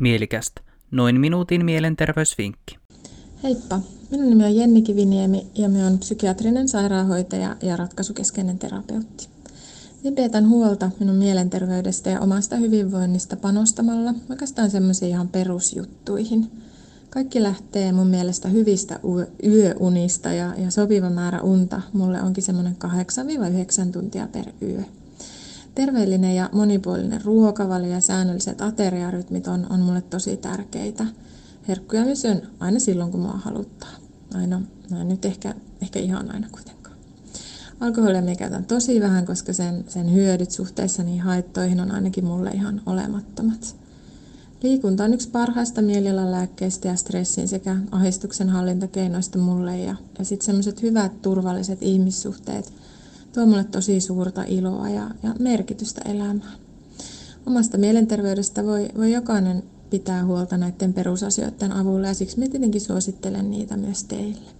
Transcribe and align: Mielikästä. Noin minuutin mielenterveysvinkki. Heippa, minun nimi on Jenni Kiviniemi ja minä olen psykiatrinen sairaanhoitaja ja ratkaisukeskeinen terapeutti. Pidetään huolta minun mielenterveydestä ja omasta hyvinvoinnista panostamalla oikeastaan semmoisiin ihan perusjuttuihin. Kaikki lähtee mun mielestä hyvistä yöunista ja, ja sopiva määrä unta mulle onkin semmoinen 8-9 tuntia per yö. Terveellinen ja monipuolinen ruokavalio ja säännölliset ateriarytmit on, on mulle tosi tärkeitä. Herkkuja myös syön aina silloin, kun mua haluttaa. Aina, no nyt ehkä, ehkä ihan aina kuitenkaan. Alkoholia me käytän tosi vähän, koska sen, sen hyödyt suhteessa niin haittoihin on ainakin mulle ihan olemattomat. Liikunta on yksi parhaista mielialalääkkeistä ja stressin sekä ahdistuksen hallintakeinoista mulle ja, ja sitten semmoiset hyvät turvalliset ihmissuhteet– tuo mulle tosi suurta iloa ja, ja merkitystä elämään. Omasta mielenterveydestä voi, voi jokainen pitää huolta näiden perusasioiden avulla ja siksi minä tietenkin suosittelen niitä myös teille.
Mielikästä. 0.00 0.60
Noin 0.90 1.20
minuutin 1.20 1.64
mielenterveysvinkki. 1.64 2.78
Heippa, 3.42 3.80
minun 4.10 4.30
nimi 4.30 4.44
on 4.44 4.56
Jenni 4.56 4.82
Kiviniemi 4.82 5.46
ja 5.54 5.68
minä 5.68 5.86
olen 5.86 5.98
psykiatrinen 5.98 6.68
sairaanhoitaja 6.68 7.56
ja 7.62 7.76
ratkaisukeskeinen 7.76 8.58
terapeutti. 8.58 9.28
Pidetään 10.02 10.48
huolta 10.48 10.90
minun 11.00 11.16
mielenterveydestä 11.16 12.10
ja 12.10 12.20
omasta 12.20 12.56
hyvinvoinnista 12.56 13.36
panostamalla 13.36 14.14
oikeastaan 14.30 14.70
semmoisiin 14.70 15.10
ihan 15.10 15.28
perusjuttuihin. 15.28 16.50
Kaikki 17.10 17.42
lähtee 17.42 17.92
mun 17.92 18.06
mielestä 18.06 18.48
hyvistä 18.48 19.00
yöunista 19.44 20.32
ja, 20.32 20.54
ja 20.58 20.70
sopiva 20.70 21.10
määrä 21.10 21.40
unta 21.40 21.82
mulle 21.92 22.22
onkin 22.22 22.44
semmoinen 22.44 22.76
8-9 23.88 23.92
tuntia 23.92 24.28
per 24.32 24.44
yö. 24.62 24.82
Terveellinen 25.76 26.36
ja 26.36 26.50
monipuolinen 26.52 27.24
ruokavalio 27.24 27.90
ja 27.90 28.00
säännölliset 28.00 28.60
ateriarytmit 28.60 29.48
on, 29.48 29.66
on 29.70 29.80
mulle 29.80 30.02
tosi 30.02 30.36
tärkeitä. 30.36 31.06
Herkkuja 31.68 32.04
myös 32.04 32.22
syön 32.22 32.42
aina 32.60 32.80
silloin, 32.80 33.10
kun 33.10 33.20
mua 33.20 33.32
haluttaa. 33.32 33.90
Aina, 34.34 34.62
no 34.90 35.04
nyt 35.04 35.24
ehkä, 35.24 35.54
ehkä 35.82 35.98
ihan 35.98 36.30
aina 36.34 36.48
kuitenkaan. 36.52 36.96
Alkoholia 37.80 38.22
me 38.22 38.36
käytän 38.36 38.64
tosi 38.64 39.00
vähän, 39.00 39.26
koska 39.26 39.52
sen, 39.52 39.84
sen 39.88 40.12
hyödyt 40.12 40.50
suhteessa 40.50 41.02
niin 41.02 41.20
haittoihin 41.20 41.80
on 41.80 41.90
ainakin 41.90 42.24
mulle 42.24 42.50
ihan 42.50 42.82
olemattomat. 42.86 43.76
Liikunta 44.62 45.04
on 45.04 45.14
yksi 45.14 45.30
parhaista 45.30 45.82
mielialalääkkeistä 45.82 46.88
ja 46.88 46.96
stressin 46.96 47.48
sekä 47.48 47.76
ahdistuksen 47.90 48.48
hallintakeinoista 48.48 49.38
mulle 49.38 49.78
ja, 49.78 49.96
ja 50.18 50.24
sitten 50.24 50.46
semmoiset 50.46 50.82
hyvät 50.82 51.22
turvalliset 51.22 51.82
ihmissuhteet– 51.82 52.72
tuo 53.36 53.46
mulle 53.46 53.64
tosi 53.64 54.00
suurta 54.00 54.44
iloa 54.46 54.88
ja, 54.88 55.10
ja 55.22 55.34
merkitystä 55.38 56.00
elämään. 56.04 56.58
Omasta 57.46 57.78
mielenterveydestä 57.78 58.64
voi, 58.64 58.88
voi 58.96 59.12
jokainen 59.12 59.62
pitää 59.90 60.24
huolta 60.24 60.56
näiden 60.56 60.94
perusasioiden 60.94 61.72
avulla 61.72 62.06
ja 62.06 62.14
siksi 62.14 62.38
minä 62.38 62.50
tietenkin 62.50 62.80
suosittelen 62.80 63.50
niitä 63.50 63.76
myös 63.76 64.04
teille. 64.04 64.50